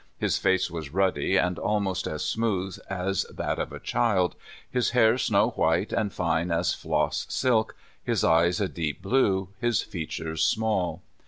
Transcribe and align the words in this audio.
His 0.17 0.39
face 0.39 0.71
was 0.71 0.91
ruddy 0.91 1.37
and 1.37 1.59
almost 1.59 2.07
as 2.07 2.25
smooth 2.25 2.75
as 2.89 3.23
that 3.25 3.59
of 3.59 3.71
a 3.71 3.79
child, 3.79 4.35
his 4.67 4.89
hair 4.89 5.15
snow 5.19 5.51
white 5.51 5.93
and 5.93 6.11
fine 6.11 6.49
as 6.49 6.73
floss 6.73 7.27
silk, 7.29 7.75
his 8.03 8.23
eyes 8.23 8.59
a 8.59 8.67
deep 8.67 9.03
blue, 9.03 9.49
his 9.59 9.83
features 9.83 10.43
small. 10.43 11.03